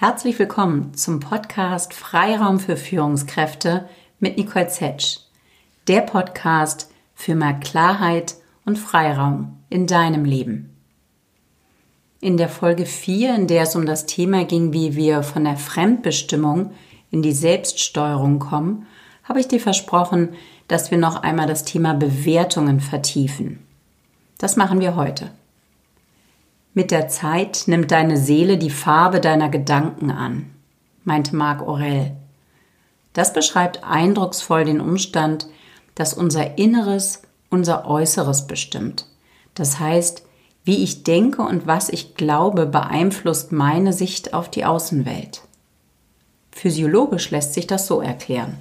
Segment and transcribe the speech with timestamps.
[0.00, 3.86] Herzlich willkommen zum Podcast Freiraum für Führungskräfte
[4.18, 5.18] mit Nicole Zetsch.
[5.88, 10.74] Der Podcast für mehr Klarheit und Freiraum in deinem Leben.
[12.18, 15.58] In der Folge 4, in der es um das Thema ging, wie wir von der
[15.58, 16.72] Fremdbestimmung
[17.10, 18.86] in die Selbststeuerung kommen,
[19.24, 20.30] habe ich dir versprochen,
[20.66, 23.58] dass wir noch einmal das Thema Bewertungen vertiefen.
[24.38, 25.30] Das machen wir heute.
[26.72, 30.50] Mit der Zeit nimmt deine Seele die Farbe deiner Gedanken an,
[31.04, 32.12] meinte Marc Aurel.
[33.12, 35.48] Das beschreibt eindrucksvoll den Umstand,
[35.96, 39.06] dass unser Inneres unser Äußeres bestimmt.
[39.54, 40.22] Das heißt,
[40.64, 45.42] wie ich denke und was ich glaube, beeinflusst meine Sicht auf die Außenwelt.
[46.52, 48.58] Physiologisch lässt sich das so erklären.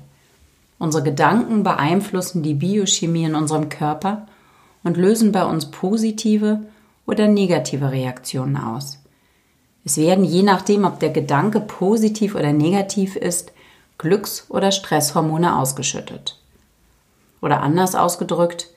[0.79, 4.25] Unsere Gedanken beeinflussen die Biochemie in unserem Körper
[4.83, 6.61] und lösen bei uns positive
[7.09, 8.99] oder negative Reaktionen aus.
[9.83, 13.51] Es werden je nachdem, ob der Gedanke positiv oder negativ ist,
[13.97, 16.39] Glücks- oder Stresshormone ausgeschüttet.
[17.41, 18.67] Oder anders ausgedrückt,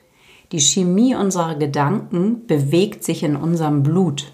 [0.51, 4.33] die Chemie unserer Gedanken bewegt sich in unserem Blut.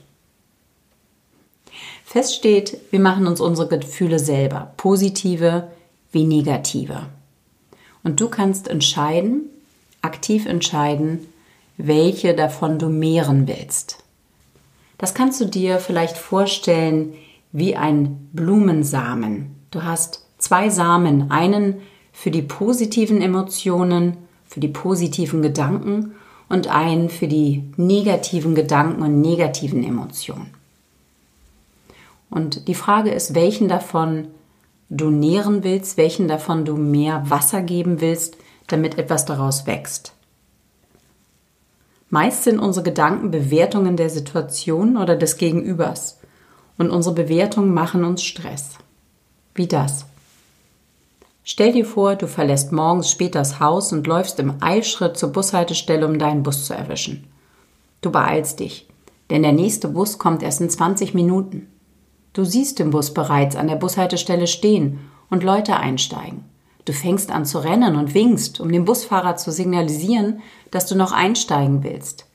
[2.05, 5.67] Fest steht, wir machen uns unsere Gefühle selber, positive
[6.13, 7.07] wie negative.
[8.03, 9.49] Und du kannst entscheiden,
[10.01, 11.27] aktiv entscheiden,
[11.79, 14.03] welche davon du mehren willst.
[14.97, 17.13] Das kannst du dir vielleicht vorstellen
[17.53, 19.55] wie ein Blumensamen.
[19.71, 21.77] Du hast zwei Samen, einen
[22.11, 26.15] für die positiven Emotionen, für die positiven Gedanken
[26.49, 30.53] und einen für die negativen Gedanken und negativen Emotionen.
[32.29, 34.27] Und die Frage ist, welchen davon
[34.89, 38.35] du nähren willst, welchen davon du mehr Wasser geben willst,
[38.67, 40.13] damit etwas daraus wächst.
[42.09, 46.19] Meist sind unsere Gedanken Bewertungen der Situation oder des Gegenübers
[46.79, 48.77] und unsere Bewertungen machen uns Stress.
[49.53, 50.05] Wie das?
[51.43, 56.05] Stell dir vor, du verlässt morgens spät das Haus und läufst im Eilschritt zur Bushaltestelle,
[56.07, 57.27] um deinen Bus zu erwischen.
[58.01, 58.87] Du beeilst dich,
[59.29, 61.67] denn der nächste Bus kommt erst in 20 Minuten.
[62.33, 64.99] Du siehst den Bus bereits an der Bushaltestelle stehen
[65.29, 66.45] und Leute einsteigen.
[66.89, 70.41] Du fängst an zu rennen und winkst, um dem Busfahrer zu signalisieren,
[70.71, 72.25] dass du noch einsteigen willst.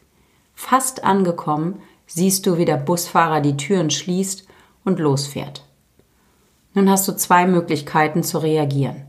[0.55, 4.47] Fast angekommen, siehst du, wie der Busfahrer die Türen schließt
[4.85, 5.65] und losfährt.
[6.73, 9.03] Nun hast du zwei Möglichkeiten zu reagieren.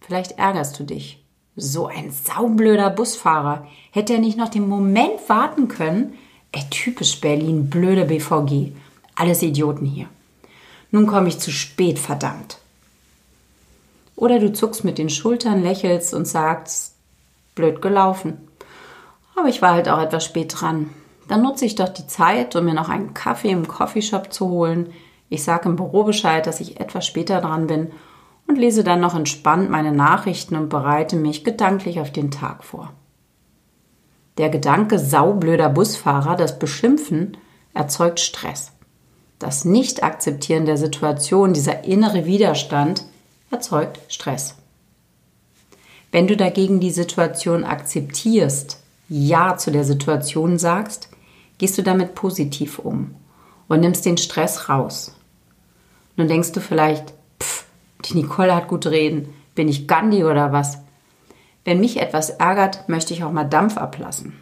[0.00, 1.24] Vielleicht ärgerst du dich.
[1.54, 3.68] So ein saublöder Busfahrer.
[3.92, 6.14] Hätte er nicht noch den Moment warten können?
[6.50, 8.72] Ey, typisch Berlin, blöde BVG.
[9.14, 10.06] Alles Idioten hier.
[10.90, 12.59] Nun komme ich zu spät, verdammt.
[14.20, 16.94] Oder du zuckst mit den Schultern, lächelst und sagst,
[17.54, 18.36] blöd gelaufen.
[19.34, 20.90] Aber ich war halt auch etwas spät dran.
[21.26, 24.92] Dann nutze ich doch die Zeit, um mir noch einen Kaffee im Coffeeshop zu holen.
[25.30, 27.92] Ich sage im Büro Bescheid, dass ich etwas später dran bin
[28.46, 32.92] und lese dann noch entspannt meine Nachrichten und bereite mich gedanklich auf den Tag vor.
[34.36, 37.38] Der Gedanke saublöder Busfahrer, das Beschimpfen,
[37.72, 38.72] erzeugt Stress.
[39.38, 43.06] Das Nicht-Akzeptieren der Situation, dieser innere Widerstand,
[43.50, 44.56] erzeugt Stress.
[46.12, 51.08] Wenn du dagegen die Situation akzeptierst, Ja zu der Situation sagst,
[51.58, 53.14] gehst du damit positiv um
[53.68, 55.14] und nimmst den Stress raus.
[56.16, 57.64] Nun denkst du vielleicht, pff,
[58.04, 60.78] die Nicole hat gut reden, bin ich Gandhi oder was?
[61.64, 64.38] Wenn mich etwas ärgert, möchte ich auch mal Dampf ablassen.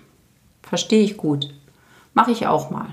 [0.63, 1.53] Verstehe ich gut.
[2.15, 2.89] Mache ich auch mal.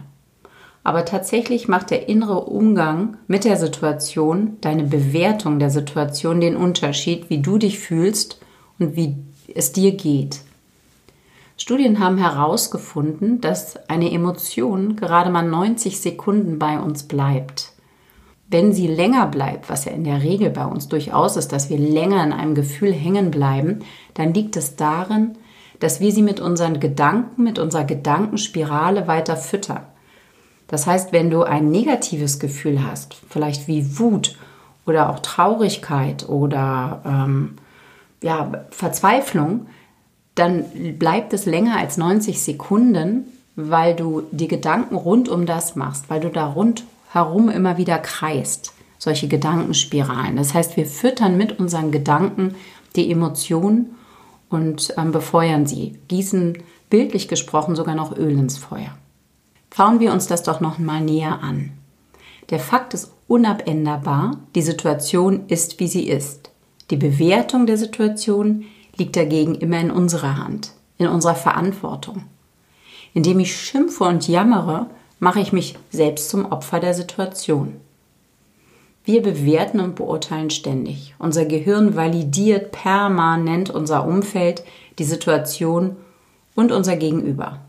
[0.86, 7.32] Aber tatsächlich macht der innere Umgang mit der Situation, deine Bewertung der Situation den Unterschied,
[7.32, 8.40] wie du dich fühlst
[8.78, 9.16] und wie
[9.56, 10.42] es dir geht.
[11.58, 17.72] Studien haben herausgefunden, dass eine Emotion gerade mal 90 Sekunden bei uns bleibt.
[18.48, 21.80] Wenn sie länger bleibt, was ja in der Regel bei uns durchaus ist, dass wir
[21.80, 23.80] länger in einem Gefühl hängen bleiben,
[24.14, 25.36] dann liegt es darin,
[25.80, 29.82] dass wir sie mit unseren Gedanken, mit unserer Gedankenspirale weiter füttern.
[30.68, 34.38] Das heißt, wenn du ein negatives Gefühl hast, vielleicht wie Wut
[34.86, 37.58] oder auch Traurigkeit oder ähm,
[38.22, 39.68] ja, Verzweiflung,
[40.34, 40.66] dann
[40.98, 43.26] bleibt es länger als 90 Sekunden,
[43.56, 48.74] weil du die Gedanken rund um das machst, weil du da rundherum immer wieder kreist,
[48.98, 50.36] solche Gedankenspiralen.
[50.36, 52.56] Das heißt, wir füttern mit unseren Gedanken
[52.96, 53.96] die Emotionen
[54.50, 56.58] und ähm, befeuern sie, gießen
[56.90, 58.98] bildlich gesprochen sogar noch Öl ins Feuer.
[59.76, 61.72] Schauen wir uns das doch noch mal näher an.
[62.50, 66.50] Der Fakt ist unabänderbar, die Situation ist, wie sie ist.
[66.92, 68.64] Die Bewertung der Situation
[68.96, 72.24] liegt dagegen immer in unserer Hand, in unserer Verantwortung.
[73.14, 74.90] Indem ich schimpfe und jammere,
[75.20, 77.76] mache ich mich selbst zum Opfer der Situation.
[79.04, 81.16] Wir bewerten und beurteilen ständig.
[81.20, 84.64] Unser Gehirn validiert permanent unser Umfeld,
[85.00, 85.98] die Situation
[86.56, 87.60] und unser Gegenüber.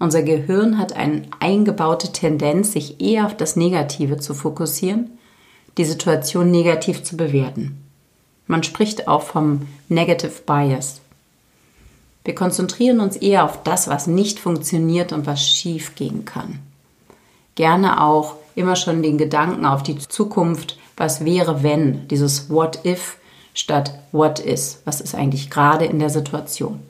[0.00, 5.10] Unser Gehirn hat eine eingebaute Tendenz, sich eher auf das Negative zu fokussieren,
[5.76, 7.84] die Situation negativ zu bewerten.
[8.46, 11.02] Man spricht auch vom Negative Bias.
[12.24, 16.60] Wir konzentrieren uns eher auf das, was nicht funktioniert und was schief gehen kann.
[17.54, 23.18] Gerne auch immer schon den Gedanken auf die Zukunft, was wäre, wenn, dieses What if
[23.52, 26.80] statt What is, was ist eigentlich gerade in der Situation.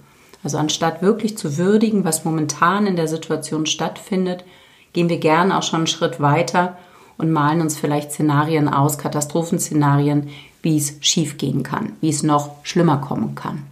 [0.43, 4.45] Also anstatt wirklich zu würdigen, was momentan in der Situation stattfindet,
[4.93, 6.79] gehen wir gerne auch schon einen Schritt weiter
[7.19, 10.31] und malen uns vielleicht Szenarien aus, Katastrophenszenarien,
[10.63, 13.65] wie es schiefgehen kann, wie es noch schlimmer kommen kann.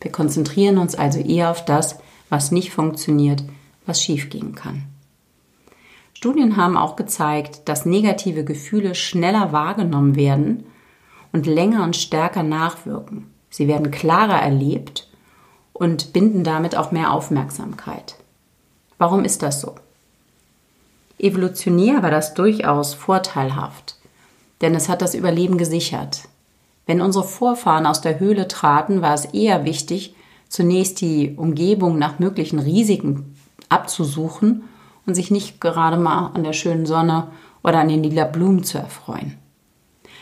[0.00, 1.98] Wir konzentrieren uns also eher auf das,
[2.28, 3.44] was nicht funktioniert,
[3.86, 4.84] was schiefgehen kann.
[6.12, 10.64] Studien haben auch gezeigt, dass negative Gefühle schneller wahrgenommen werden
[11.32, 13.30] und länger und stärker nachwirken.
[13.50, 15.05] Sie werden klarer erlebt
[15.78, 18.16] und binden damit auch mehr Aufmerksamkeit.
[18.96, 19.74] Warum ist das so?
[21.18, 23.96] Evolutionär war das durchaus vorteilhaft,
[24.62, 26.28] denn es hat das Überleben gesichert.
[26.86, 30.14] Wenn unsere Vorfahren aus der Höhle traten, war es eher wichtig,
[30.48, 33.36] zunächst die Umgebung nach möglichen Risiken
[33.68, 34.64] abzusuchen
[35.04, 37.28] und sich nicht gerade mal an der schönen Sonne
[37.62, 39.36] oder an den lila Blumen zu erfreuen.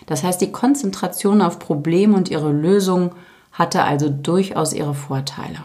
[0.06, 3.12] Das heißt, die Konzentration auf Probleme und ihre Lösung
[3.54, 5.60] hatte also durchaus ihre Vorteile.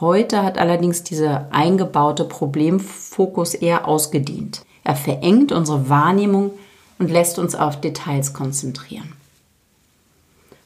[0.00, 4.64] Heute hat allerdings dieser eingebaute Problemfokus eher ausgedient.
[4.84, 6.50] Er verengt unsere Wahrnehmung
[6.98, 9.12] und lässt uns auf Details konzentrieren.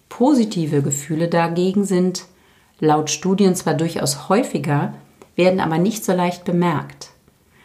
[0.08, 2.24] Positive Gefühle dagegen sind
[2.78, 4.94] laut Studien zwar durchaus häufiger,
[5.36, 7.10] werden aber nicht so leicht bemerkt.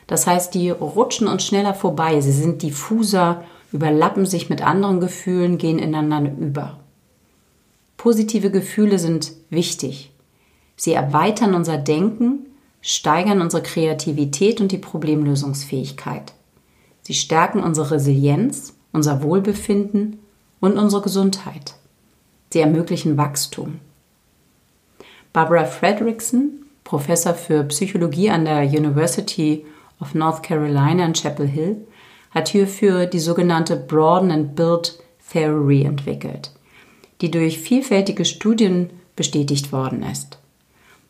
[0.05, 5.57] Das heißt, die rutschen uns schneller vorbei, sie sind diffuser, überlappen sich mit anderen Gefühlen,
[5.57, 6.77] gehen ineinander über.
[7.97, 10.11] Positive Gefühle sind wichtig.
[10.75, 12.45] Sie erweitern unser Denken,
[12.81, 16.33] steigern unsere Kreativität und die Problemlösungsfähigkeit.
[17.01, 20.19] Sie stärken unsere Resilienz, unser Wohlbefinden
[20.59, 21.75] und unsere Gesundheit.
[22.51, 23.79] Sie ermöglichen Wachstum.
[25.33, 29.65] Barbara Fredrickson, Professor für Psychologie an der University
[29.99, 31.87] of North Carolina in Chapel Hill,
[32.31, 34.99] hat hierfür die sogenannte Broaden and Build
[35.31, 36.51] Theory entwickelt,
[37.21, 40.37] die durch vielfältige Studien bestätigt worden ist.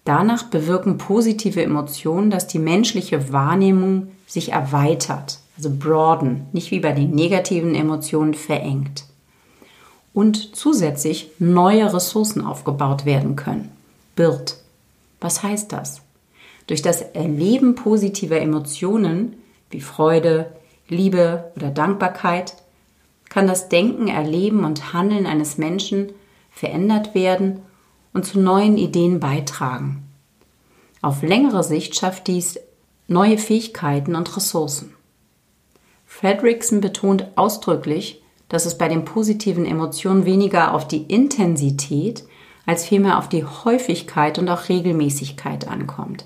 [0.05, 6.93] Danach bewirken positive Emotionen, dass die menschliche Wahrnehmung sich erweitert, also broaden, nicht wie bei
[6.93, 9.03] den negativen Emotionen verengt.
[10.13, 13.69] Und zusätzlich neue Ressourcen aufgebaut werden können.
[14.15, 14.57] Build.
[15.19, 16.01] Was heißt das?
[16.67, 19.35] Durch das Erleben positiver Emotionen
[19.69, 20.51] wie Freude,
[20.87, 22.55] Liebe oder Dankbarkeit
[23.29, 26.11] kann das Denken, Erleben und Handeln eines Menschen
[26.51, 27.61] verändert werden
[28.13, 30.03] und zu neuen Ideen beitragen.
[31.01, 32.59] Auf längere Sicht schafft dies
[33.07, 34.93] neue Fähigkeiten und Ressourcen.
[36.05, 42.23] Fredrickson betont ausdrücklich, dass es bei den positiven Emotionen weniger auf die Intensität
[42.65, 46.25] als vielmehr auf die Häufigkeit und auch Regelmäßigkeit ankommt.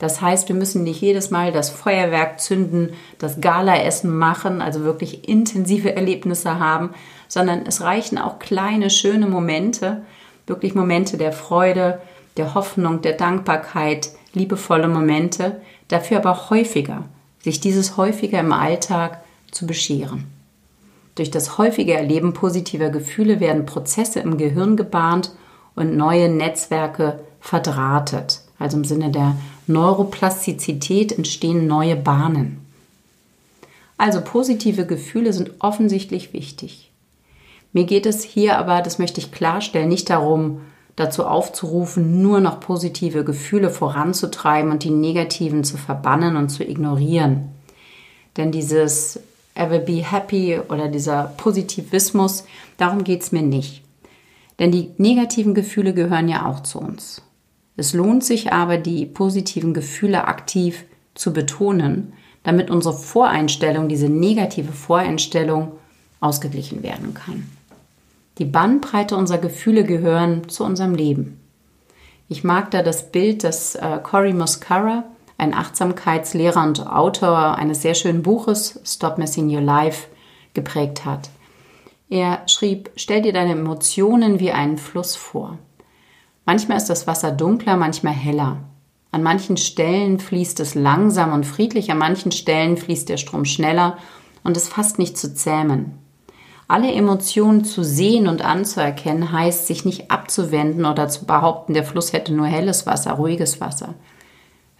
[0.00, 5.28] Das heißt, wir müssen nicht jedes Mal das Feuerwerk zünden, das Galaessen machen, also wirklich
[5.28, 6.94] intensive Erlebnisse haben,
[7.28, 10.02] sondern es reichen auch kleine, schöne Momente,
[10.46, 12.00] wirklich Momente der Freude,
[12.38, 17.04] der Hoffnung, der Dankbarkeit, liebevolle Momente, dafür aber häufiger,
[17.42, 20.24] sich dieses häufiger im Alltag zu bescheren.
[21.14, 25.32] Durch das häufige Erleben positiver Gefühle werden Prozesse im Gehirn gebahnt
[25.74, 28.40] und neue Netzwerke verdrahtet.
[28.58, 29.36] Also im Sinne der
[29.70, 32.58] Neuroplastizität entstehen neue Bahnen.
[33.96, 36.90] Also positive Gefühle sind offensichtlich wichtig.
[37.72, 40.62] Mir geht es hier aber, das möchte ich klarstellen, nicht darum,
[40.96, 47.48] dazu aufzurufen, nur noch positive Gefühle voranzutreiben und die negativen zu verbannen und zu ignorieren.
[48.36, 49.20] Denn dieses
[49.54, 52.44] Ever Be Happy oder dieser Positivismus,
[52.76, 53.82] darum geht es mir nicht.
[54.58, 57.22] Denn die negativen Gefühle gehören ja auch zu uns.
[57.80, 60.84] Es lohnt sich aber, die positiven Gefühle aktiv
[61.14, 65.72] zu betonen, damit unsere Voreinstellung, diese negative Voreinstellung,
[66.20, 67.50] ausgeglichen werden kann.
[68.36, 71.40] Die Bandbreite unserer Gefühle gehören zu unserem Leben.
[72.28, 75.04] Ich mag da das Bild, das äh, Cory Muscara,
[75.38, 80.08] ein Achtsamkeitslehrer und Autor eines sehr schönen Buches Stop Messing Your Life,
[80.52, 81.30] geprägt hat.
[82.10, 85.56] Er schrieb, stell dir deine Emotionen wie einen Fluss vor.
[86.50, 88.56] Manchmal ist das Wasser dunkler, manchmal heller.
[89.12, 93.98] An manchen Stellen fließt es langsam und friedlich, an manchen Stellen fließt der Strom schneller
[94.42, 95.92] und es fast nicht zu zähmen.
[96.66, 102.12] Alle Emotionen zu sehen und anzuerkennen heißt, sich nicht abzuwenden oder zu behaupten, der Fluss
[102.12, 103.94] hätte nur helles Wasser, ruhiges Wasser.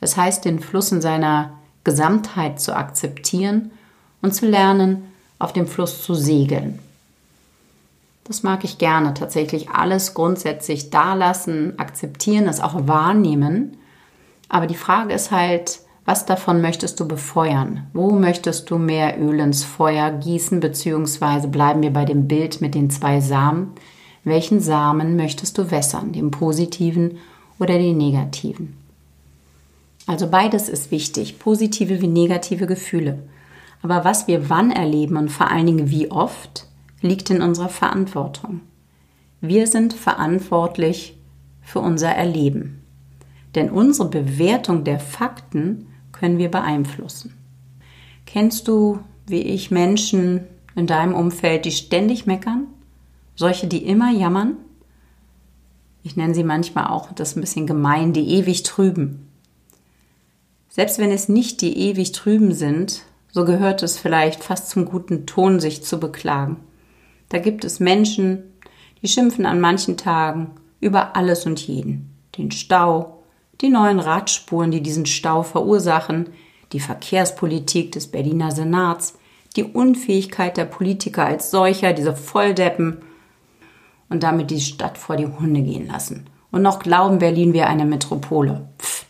[0.00, 1.52] Es heißt, den Fluss in seiner
[1.84, 3.70] Gesamtheit zu akzeptieren
[4.22, 5.04] und zu lernen,
[5.38, 6.80] auf dem Fluss zu segeln.
[8.30, 13.76] Das mag ich gerne, tatsächlich alles grundsätzlich dalassen, akzeptieren, es auch wahrnehmen.
[14.48, 17.88] Aber die Frage ist halt, was davon möchtest du befeuern?
[17.92, 22.76] Wo möchtest du mehr Öl ins Feuer gießen, beziehungsweise bleiben wir bei dem Bild mit
[22.76, 23.72] den zwei Samen?
[24.22, 27.18] Welchen Samen möchtest du wässern, den positiven
[27.58, 28.76] oder den negativen?
[30.06, 33.18] Also beides ist wichtig, positive wie negative Gefühle.
[33.82, 36.69] Aber was wir wann erleben und vor allen Dingen wie oft,
[37.00, 38.60] liegt in unserer Verantwortung.
[39.40, 41.16] Wir sind verantwortlich
[41.62, 42.82] für unser Erleben.
[43.54, 47.34] Denn unsere Bewertung der Fakten können wir beeinflussen.
[48.26, 52.66] Kennst du, wie ich, Menschen in deinem Umfeld, die ständig meckern?
[53.34, 54.56] Solche, die immer jammern?
[56.02, 59.26] Ich nenne sie manchmal auch, das ein bisschen gemein, die ewig trüben.
[60.68, 63.02] Selbst wenn es nicht die ewig trüben sind,
[63.32, 66.56] so gehört es vielleicht fast zum guten Ton, sich zu beklagen.
[67.30, 68.42] Da gibt es Menschen,
[69.00, 72.14] die schimpfen an manchen Tagen über alles und jeden.
[72.36, 73.22] Den Stau,
[73.60, 76.28] die neuen Radspuren, die diesen Stau verursachen,
[76.72, 79.18] die Verkehrspolitik des Berliner Senats,
[79.56, 82.98] die Unfähigkeit der Politiker als solcher, diese Volldeppen
[84.08, 86.26] und damit die Stadt vor die Hunde gehen lassen.
[86.50, 88.68] Und noch glauben, Berlin wäre eine Metropole.
[88.78, 89.06] Pff,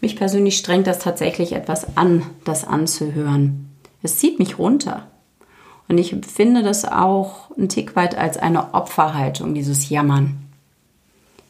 [0.00, 3.70] mich persönlich strengt das tatsächlich etwas an, das anzuhören.
[4.02, 5.08] Es zieht mich runter.
[5.88, 10.38] Und ich empfinde das auch ein Tick weit als eine Opferhaltung, dieses Jammern.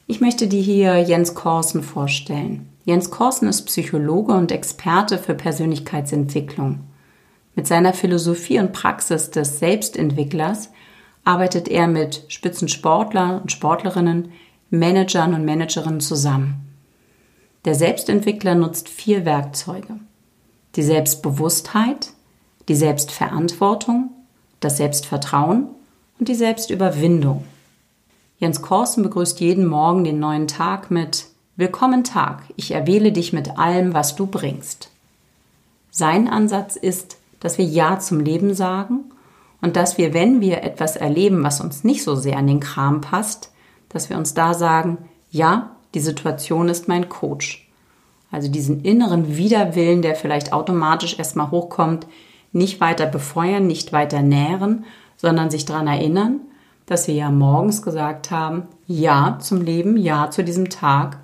[0.07, 2.69] Ich möchte dir hier Jens Korsen vorstellen.
[2.85, 6.81] Jens Korsen ist Psychologe und Experte für Persönlichkeitsentwicklung.
[7.55, 10.71] Mit seiner Philosophie und Praxis des Selbstentwicklers
[11.25, 14.33] arbeitet er mit Spitzensportler und Sportlerinnen,
[14.71, 16.69] Managern und Managerinnen zusammen.
[17.65, 20.01] Der Selbstentwickler nutzt vier Werkzeuge.
[20.77, 22.11] Die Selbstbewusstheit,
[22.69, 24.11] die Selbstverantwortung,
[24.65, 25.69] das Selbstvertrauen
[26.19, 27.45] und die Selbstüberwindung.
[28.39, 33.59] Jens Korsen begrüßt jeden Morgen den neuen Tag mit Willkommen Tag, ich erwähle dich mit
[33.59, 34.91] allem, was du bringst.
[35.91, 39.05] Sein Ansatz ist, dass wir Ja zum Leben sagen
[39.61, 43.03] und dass wir, wenn wir etwas erleben, was uns nicht so sehr an den Kram
[43.03, 43.53] passt,
[43.91, 44.99] dass wir uns da sagen,
[45.31, 47.69] ja, die Situation ist mein Coach.
[48.33, 52.07] Also diesen inneren Widerwillen, der vielleicht automatisch erstmal hochkommt,
[52.55, 54.85] nicht weiter befeuern, nicht weiter nähren,
[55.17, 56.41] sondern sich daran erinnern,
[56.87, 61.19] dass wir ja morgens gesagt haben, ja zum Leben, ja zu diesem Tag,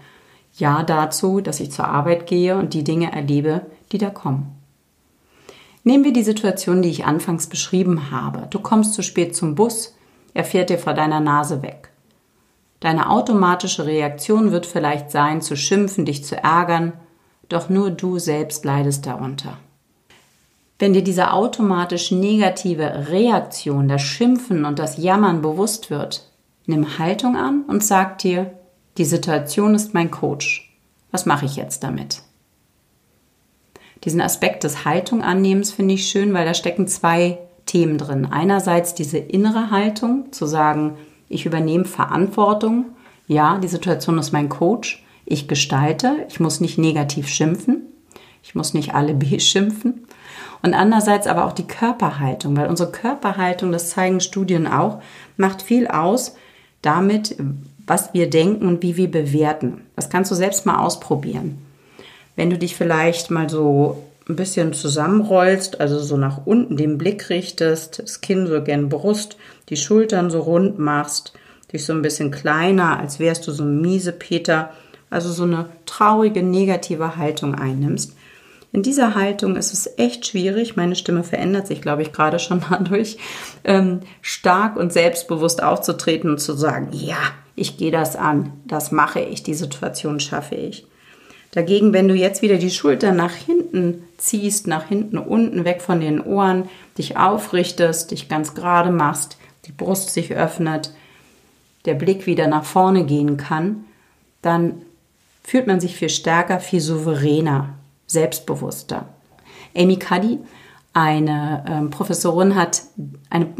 [0.54, 4.56] ja dazu, dass ich zur Arbeit gehe und die Dinge erlebe, die da kommen.
[5.84, 8.46] Nehmen wir die Situation, die ich anfangs beschrieben habe.
[8.50, 9.94] Du kommst zu spät zum Bus,
[10.34, 11.90] er fährt dir vor deiner Nase weg.
[12.80, 16.92] Deine automatische Reaktion wird vielleicht sein, zu schimpfen, dich zu ärgern,
[17.48, 19.58] doch nur du selbst leidest darunter.
[20.80, 26.26] Wenn dir diese automatisch negative Reaktion, das Schimpfen und das Jammern bewusst wird,
[26.64, 28.58] nimm Haltung an und sag dir,
[28.96, 30.74] die Situation ist mein Coach.
[31.10, 32.22] Was mache ich jetzt damit?
[34.04, 38.24] Diesen Aspekt des Haltung annehmens finde ich schön, weil da stecken zwei Themen drin.
[38.24, 40.96] Einerseits diese innere Haltung, zu sagen,
[41.28, 42.86] ich übernehme Verantwortung.
[43.26, 45.04] Ja, die Situation ist mein Coach.
[45.26, 46.24] Ich gestalte.
[46.30, 47.82] Ich muss nicht negativ schimpfen.
[48.42, 50.06] Ich muss nicht alle beschimpfen.
[50.62, 55.00] Und andererseits aber auch die Körperhaltung, weil unsere Körperhaltung, das zeigen Studien auch,
[55.36, 56.34] macht viel aus
[56.82, 57.36] damit,
[57.86, 59.82] was wir denken und wie wir bewerten.
[59.96, 61.58] Das kannst du selbst mal ausprobieren.
[62.36, 67.30] Wenn du dich vielleicht mal so ein bisschen zusammenrollst, also so nach unten den Blick
[67.30, 69.36] richtest, das Kinn so gern Brust,
[69.68, 71.32] die Schultern so rund machst,
[71.72, 74.70] dich so ein bisschen kleiner, als wärst du so ein miese Peter,
[75.08, 78.14] also so eine traurige, negative Haltung einnimmst.
[78.72, 82.62] In dieser Haltung ist es echt schwierig, meine Stimme verändert sich, glaube ich, gerade schon
[82.70, 83.18] dadurch,
[83.64, 87.18] ähm, stark und selbstbewusst aufzutreten und zu sagen, ja,
[87.56, 90.86] ich gehe das an, das mache ich, die Situation schaffe ich.
[91.50, 96.00] Dagegen, wenn du jetzt wieder die Schultern nach hinten ziehst, nach hinten unten, weg von
[96.00, 99.36] den Ohren, dich aufrichtest, dich ganz gerade machst,
[99.66, 100.94] die Brust sich öffnet,
[101.86, 103.84] der Blick wieder nach vorne gehen kann,
[104.42, 104.82] dann
[105.42, 107.74] fühlt man sich viel stärker, viel souveräner,
[108.10, 109.06] selbstbewusster.
[109.76, 110.38] Amy Cuddy,
[110.92, 112.82] eine ähm, Professorin, hat
[113.30, 113.54] eine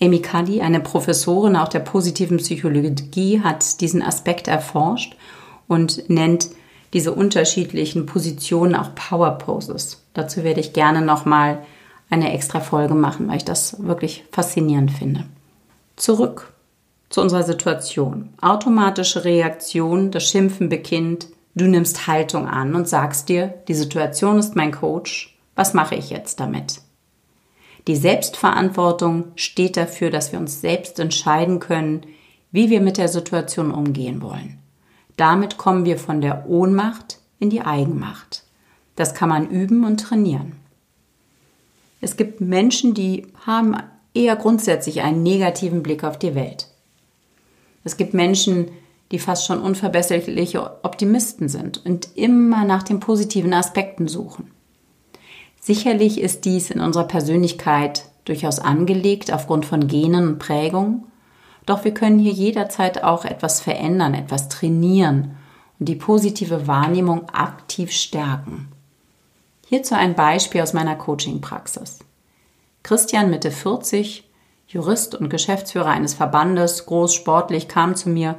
[0.00, 5.16] Amy Cuddy, eine Professorin auch der positiven Psychologie, hat diesen Aspekt erforscht
[5.68, 6.48] und nennt
[6.92, 10.02] diese unterschiedlichen Positionen auch Power Poses.
[10.14, 11.58] Dazu werde ich gerne nochmal
[12.08, 15.24] eine extra Folge machen, weil ich das wirklich faszinierend finde.
[15.96, 16.52] Zurück
[17.08, 18.30] zu unserer Situation.
[18.40, 24.54] Automatische Reaktion, das Schimpfen beginnt, du nimmst Haltung an und sagst dir, die Situation ist
[24.54, 26.80] mein Coach, was mache ich jetzt damit?
[27.88, 32.02] Die Selbstverantwortung steht dafür, dass wir uns selbst entscheiden können,
[32.52, 34.58] wie wir mit der Situation umgehen wollen.
[35.16, 38.44] Damit kommen wir von der Ohnmacht in die Eigenmacht.
[38.96, 40.52] Das kann man üben und trainieren.
[42.00, 43.76] Es gibt Menschen, die haben
[44.14, 46.68] eher grundsätzlich einen negativen Blick auf die Welt.
[47.84, 48.72] Es gibt Menschen, die
[49.18, 54.50] fast schon unverbesserliche Optimisten sind und immer nach den positiven Aspekten suchen.
[55.60, 61.04] Sicherlich ist dies in unserer Persönlichkeit durchaus angelegt aufgrund von Genen und Prägungen,
[61.66, 65.36] doch wir können hier jederzeit auch etwas verändern, etwas trainieren
[65.78, 68.68] und die positive Wahrnehmung aktiv stärken.
[69.66, 71.98] Hierzu ein Beispiel aus meiner Coaching-Praxis.
[72.84, 74.28] Christian, Mitte 40,
[74.68, 78.36] Jurist und Geschäftsführer eines Verbandes, groß sportlich, kam zu mir,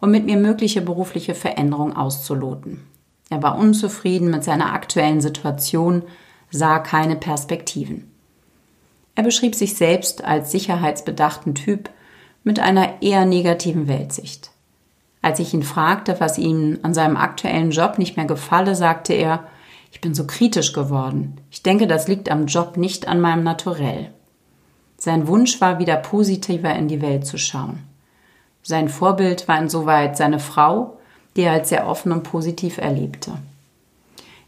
[0.00, 2.86] um mit mir mögliche berufliche Veränderungen auszuloten.
[3.30, 6.02] Er war unzufrieden mit seiner aktuellen Situation,
[6.50, 8.10] sah keine Perspektiven.
[9.14, 11.90] Er beschrieb sich selbst als sicherheitsbedachten Typ
[12.44, 14.50] mit einer eher negativen Weltsicht.
[15.22, 19.44] Als ich ihn fragte, was ihm an seinem aktuellen Job nicht mehr gefalle, sagte er,
[19.90, 21.40] ich bin so kritisch geworden.
[21.50, 24.12] Ich denke, das liegt am Job, nicht an meinem Naturell.
[24.98, 27.80] Sein Wunsch war, wieder positiver in die Welt zu schauen.
[28.66, 30.96] Sein Vorbild war insoweit seine Frau,
[31.36, 33.30] die er als sehr offen und positiv erlebte.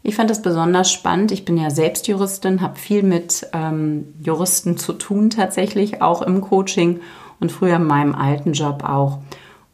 [0.03, 1.31] Ich fand das besonders spannend.
[1.31, 6.41] Ich bin ja selbst Juristin, habe viel mit ähm, Juristen zu tun tatsächlich, auch im
[6.41, 6.99] Coaching
[7.39, 9.19] und früher in meinem alten Job auch.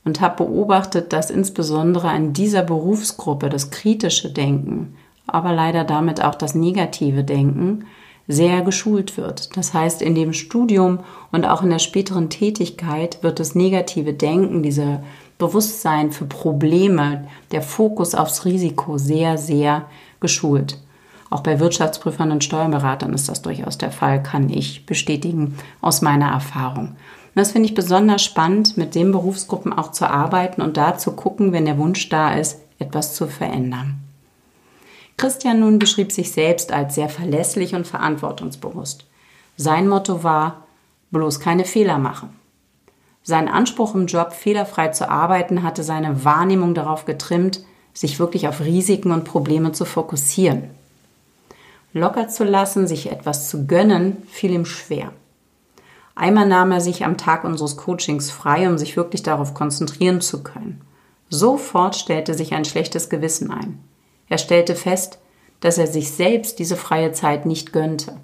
[0.04, 4.96] Und habe beobachtet, dass insbesondere in dieser Berufsgruppe das kritische Denken
[5.28, 7.86] aber leider damit auch das negative Denken
[8.28, 9.56] sehr geschult wird.
[9.56, 11.00] Das heißt, in dem Studium
[11.32, 15.04] und auch in der späteren Tätigkeit wird das negative Denken, diese
[15.38, 19.86] Bewusstsein für Probleme, der Fokus aufs Risiko sehr, sehr
[20.20, 20.80] geschult.
[21.30, 26.30] Auch bei Wirtschaftsprüfern und Steuerberatern ist das durchaus der Fall, kann ich bestätigen aus meiner
[26.30, 26.90] Erfahrung.
[26.90, 31.12] Und das finde ich besonders spannend, mit den Berufsgruppen auch zu arbeiten und da zu
[31.12, 34.05] gucken, wenn der Wunsch da ist, etwas zu verändern.
[35.17, 39.06] Christian nun beschrieb sich selbst als sehr verlässlich und verantwortungsbewusst.
[39.58, 40.65] Sein Motto war,
[41.12, 42.30] bloß keine Fehler machen.
[43.23, 47.62] Sein Anspruch im Job, fehlerfrei zu arbeiten, hatte seine Wahrnehmung darauf getrimmt,
[47.93, 50.69] sich wirklich auf Risiken und Probleme zu fokussieren.
[51.93, 55.12] Locker zu lassen, sich etwas zu gönnen, fiel ihm schwer.
[56.13, 60.43] Einmal nahm er sich am Tag unseres Coachings frei, um sich wirklich darauf konzentrieren zu
[60.43, 60.82] können.
[61.30, 63.80] Sofort stellte sich ein schlechtes Gewissen ein.
[64.28, 65.20] Er stellte fest,
[65.60, 68.18] dass er sich selbst diese freie Zeit nicht gönnte.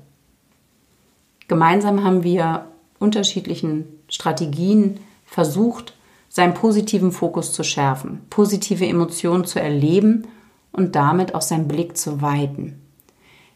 [1.47, 2.67] Gemeinsam haben wir
[2.99, 5.93] unterschiedlichen Strategien versucht,
[6.29, 10.27] seinen positiven Fokus zu schärfen, positive Emotionen zu erleben
[10.71, 12.81] und damit auch seinen Blick zu weiten.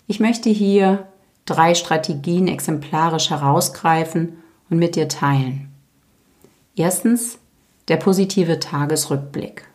[0.08, 1.08] Ich möchte hier
[1.46, 4.38] drei Strategien exemplarisch herausgreifen
[4.70, 5.70] und mit dir teilen.
[6.76, 7.38] Erstens
[7.88, 9.68] der positive Tagesrückblick.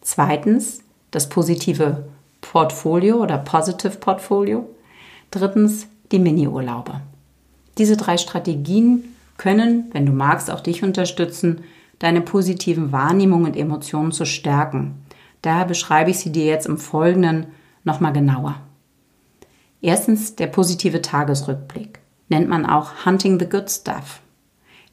[0.00, 2.04] Zweitens das positive
[2.40, 4.68] Portfolio oder Positive Portfolio.
[5.30, 7.00] Drittens die Mini-Urlaube.
[7.76, 11.62] Diese drei Strategien können, wenn du magst, auch dich unterstützen,
[11.98, 14.94] deine positiven Wahrnehmungen und Emotionen zu stärken.
[15.42, 17.46] Daher beschreibe ich sie dir jetzt im Folgenden
[17.84, 18.56] nochmal genauer.
[19.80, 22.00] Erstens der positive Tagesrückblick.
[22.28, 24.20] Nennt man auch Hunting the Good Stuff.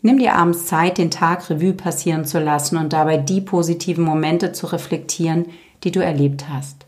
[0.02, 4.52] Nimm dir abends Zeit, den Tag Revue passieren zu lassen und dabei die positiven Momente
[4.52, 5.48] zu reflektieren,
[5.86, 6.86] die du erlebt hast.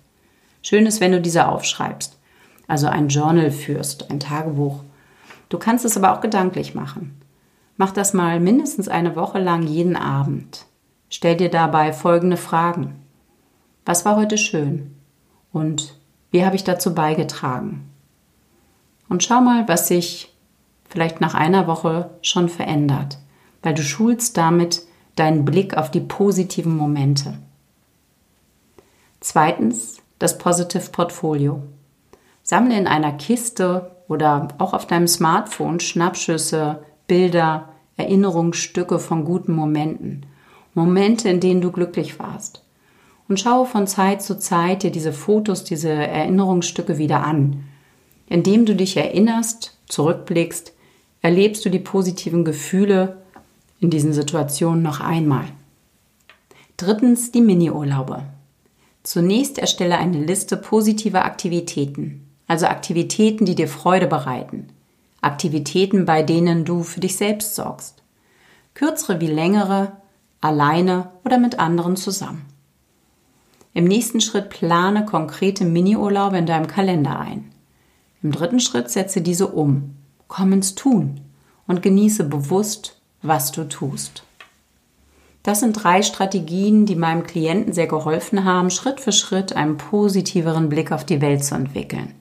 [0.61, 2.17] Schön ist, wenn du diese aufschreibst,
[2.67, 4.83] also ein Journal führst, ein Tagebuch.
[5.47, 7.21] Du kannst es aber auch gedanklich machen.
[7.77, 10.65] Mach das mal mindestens eine Woche lang jeden Abend.
[11.09, 12.95] Stell dir dabei folgende Fragen.
[13.85, 14.95] Was war heute schön?
[15.53, 15.95] Und
[16.31, 17.89] wie habe ich dazu beigetragen?
[19.07, 20.33] Und schau mal, was sich
[20.89, 23.19] vielleicht nach einer Woche schon verändert,
[23.61, 24.81] weil du schulst damit
[25.15, 27.37] deinen Blick auf die positiven Momente.
[29.19, 31.63] Zweitens das Positive Portfolio.
[32.43, 40.25] Sammle in einer Kiste oder auch auf deinem Smartphone Schnappschüsse, Bilder, Erinnerungsstücke von guten Momenten.
[40.73, 42.63] Momente, in denen du glücklich warst.
[43.27, 47.65] Und schaue von Zeit zu Zeit dir diese Fotos, diese Erinnerungsstücke wieder an.
[48.27, 50.73] Indem du dich erinnerst, zurückblickst,
[51.21, 53.17] erlebst du die positiven Gefühle
[53.79, 55.45] in diesen Situationen noch einmal.
[56.77, 58.23] Drittens die Mini-Urlaube.
[59.07, 64.67] Zunächst erstelle eine Liste positiver Aktivitäten, also Aktivitäten, die dir Freude bereiten.
[65.21, 68.03] Aktivitäten, bei denen du für dich selbst sorgst.
[68.73, 69.93] Kürzere wie längere,
[70.41, 72.47] alleine oder mit anderen zusammen.
[73.73, 77.53] Im nächsten Schritt plane konkrete Miniurlaube in deinem Kalender ein.
[78.21, 79.95] Im dritten Schritt setze diese um.
[80.27, 81.21] Komm ins Tun
[81.65, 84.23] und genieße bewusst, was du tust.
[85.47, 90.67] Das sind drei Strategien, die meinem Klienten sehr geholfen haben, Schritt für Schritt einen positiveren
[90.67, 92.15] Blick auf die Welt zu entwickeln.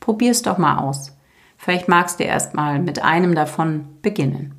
[0.00, 1.14] Probier es doch mal aus.
[1.58, 4.54] Vielleicht magst du erst mal mit einem davon beginnen.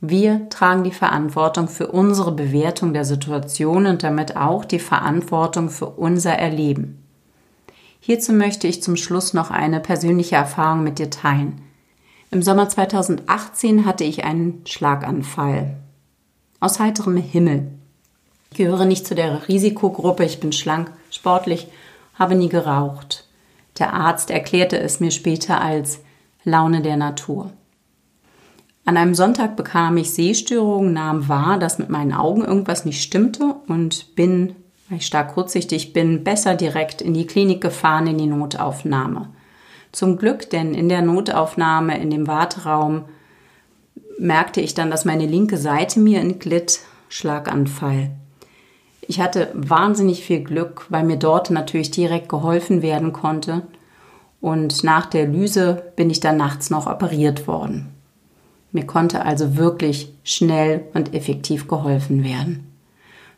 [0.00, 5.86] Wir tragen die Verantwortung für unsere Bewertung der Situation und damit auch die Verantwortung für
[5.86, 7.02] unser Erleben.
[7.98, 11.62] Hierzu möchte ich zum Schluss noch eine persönliche Erfahrung mit dir teilen.
[12.30, 15.81] Im Sommer 2018 hatte ich einen Schlaganfall.
[16.62, 17.72] Aus heiterem Himmel.
[18.52, 21.66] Ich gehöre nicht zu der Risikogruppe, ich bin schlank, sportlich,
[22.14, 23.26] habe nie geraucht.
[23.80, 25.98] Der Arzt erklärte es mir später als
[26.44, 27.50] Laune der Natur.
[28.84, 33.56] An einem Sonntag bekam ich Sehstörungen, nahm wahr, dass mit meinen Augen irgendwas nicht stimmte
[33.66, 34.54] und bin,
[34.88, 39.30] weil ich stark kurzsichtig bin, besser direkt in die Klinik gefahren, in die Notaufnahme.
[39.90, 43.06] Zum Glück, denn in der Notaufnahme, in dem Warteraum,
[44.18, 48.10] merkte ich dann, dass meine linke Seite mir entglitt, Schlaganfall.
[49.02, 53.62] Ich hatte wahnsinnig viel Glück, weil mir dort natürlich direkt geholfen werden konnte.
[54.40, 57.88] Und nach der Lyse bin ich dann nachts noch operiert worden.
[58.70, 62.66] Mir konnte also wirklich schnell und effektiv geholfen werden.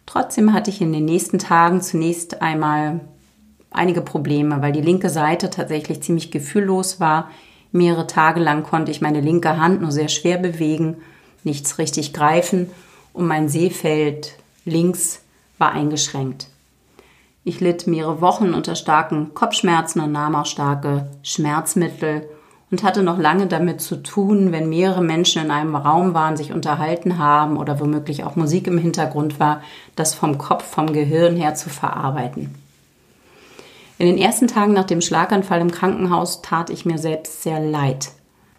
[0.07, 3.01] Trotzdem hatte ich in den nächsten Tagen zunächst einmal
[3.71, 7.31] einige Probleme, weil die linke Seite tatsächlich ziemlich gefühllos war.
[7.75, 10.99] Mehrere Tage lang konnte ich meine linke Hand nur sehr schwer bewegen,
[11.43, 12.71] nichts richtig greifen
[13.13, 15.23] und mein Sehfeld links
[15.59, 16.47] war eingeschränkt.
[17.43, 22.29] Ich litt mehrere Wochen unter starken Kopfschmerzen und nahm auch starke Schmerzmittel
[22.71, 26.53] und hatte noch lange damit zu tun, wenn mehrere Menschen in einem Raum waren, sich
[26.53, 29.63] unterhalten haben oder womöglich auch Musik im Hintergrund war,
[29.97, 32.55] das vom Kopf, vom Gehirn her zu verarbeiten.
[33.97, 38.11] In den ersten Tagen nach dem Schlaganfall im Krankenhaus tat ich mir selbst sehr leid.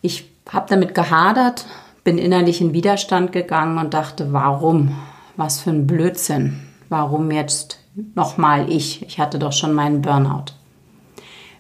[0.01, 1.65] Ich habe damit gehadert,
[2.05, 4.95] bin innerlich in Widerstand gegangen und dachte, warum?
[5.35, 6.61] Was für ein Blödsinn.
[6.87, 7.79] Warum jetzt
[8.13, 9.01] nochmal ich?
[9.05, 10.53] Ich hatte doch schon meinen Burnout.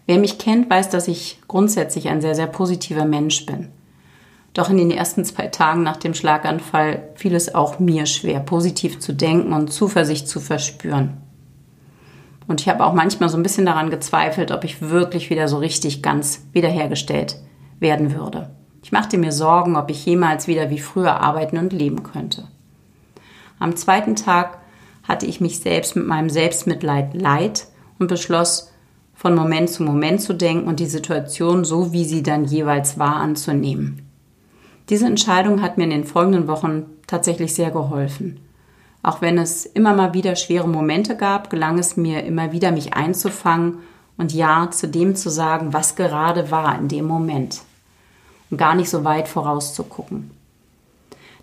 [0.05, 3.69] Wer mich kennt, weiß, dass ich grundsätzlich ein sehr, sehr positiver Mensch bin.
[4.53, 8.99] Doch in den ersten zwei Tagen nach dem Schlaganfall fiel es auch mir schwer, positiv
[8.99, 11.17] zu denken und Zuversicht zu verspüren.
[12.47, 15.57] Und ich habe auch manchmal so ein bisschen daran gezweifelt, ob ich wirklich wieder so
[15.57, 17.37] richtig ganz wiederhergestellt
[17.79, 18.51] werden würde.
[18.83, 22.47] Ich machte mir Sorgen, ob ich jemals wieder wie früher arbeiten und leben könnte.
[23.57, 24.59] Am zweiten Tag
[25.07, 27.67] hatte ich mich selbst mit meinem Selbstmitleid leid
[27.99, 28.71] und beschloss,
[29.15, 33.15] von Moment zu Moment zu denken und die Situation so, wie sie dann jeweils war,
[33.15, 34.01] anzunehmen.
[34.89, 38.39] Diese Entscheidung hat mir in den folgenden Wochen tatsächlich sehr geholfen.
[39.05, 42.93] Auch wenn es immer mal wieder schwere Momente gab, gelang es mir immer wieder, mich
[42.93, 43.79] einzufangen
[44.17, 47.61] und Ja zu dem zu sagen, was gerade war in dem Moment.
[48.49, 50.31] Und gar nicht so weit vorauszugucken.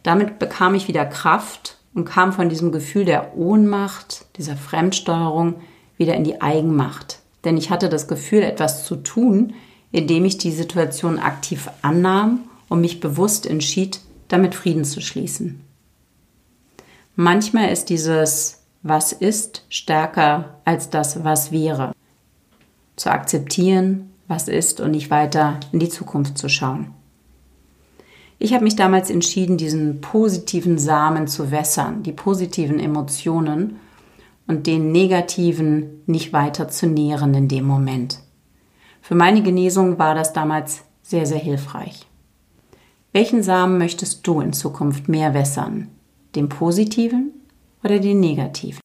[0.03, 5.55] Damit bekam ich wieder Kraft und kam von diesem Gefühl der Ohnmacht, dieser Fremdsteuerung,
[5.99, 9.55] wieder in die Eigenmacht denn ich hatte das Gefühl, etwas zu tun,
[9.91, 15.61] indem ich die Situation aktiv annahm und mich bewusst entschied, damit Frieden zu schließen.
[17.17, 21.93] Manchmal ist dieses Was ist stärker als das Was wäre.
[22.97, 26.95] Zu akzeptieren, was ist und nicht weiter in die Zukunft zu schauen.
[28.39, 33.77] Ich habe mich damals entschieden, diesen positiven Samen zu wässern, die positiven Emotionen
[34.47, 38.21] und den negativen nicht weiter zu nähren in dem Moment.
[39.03, 42.07] Für meine Genesung war das damals sehr, sehr hilfreich.
[43.13, 45.89] Welchen Samen möchtest du in Zukunft mehr wässern?
[46.35, 47.31] Den positiven
[47.85, 48.81] oder den negativen?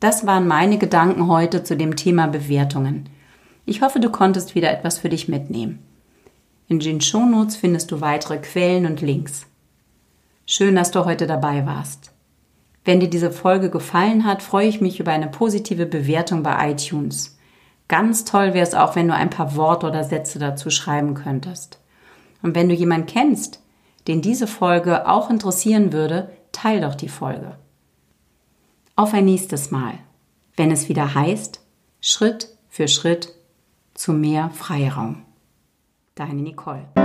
[0.00, 3.08] Das waren meine Gedanken heute zu dem Thema Bewertungen.
[3.66, 5.80] Ich hoffe, du konntest wieder etwas für dich mitnehmen.
[6.68, 9.46] In den Shownotes findest du weitere Quellen und Links.
[10.46, 12.12] Schön, dass du heute dabei warst.
[12.84, 17.38] Wenn dir diese Folge gefallen hat, freue ich mich über eine positive Bewertung bei iTunes.
[17.88, 21.78] Ganz toll wäre es auch, wenn du ein paar Worte oder Sätze dazu schreiben könntest.
[22.42, 23.61] Und wenn du jemanden kennst,
[24.06, 27.56] den diese Folge auch interessieren würde, teil doch die Folge.
[28.96, 29.94] Auf ein nächstes Mal,
[30.56, 31.60] wenn es wieder heißt,
[32.00, 33.34] Schritt für Schritt
[33.94, 35.22] zu mehr Freiraum.
[36.14, 37.01] Deine Nicole.